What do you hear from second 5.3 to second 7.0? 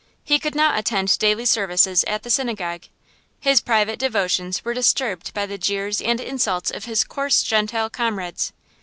by the jeers and insults of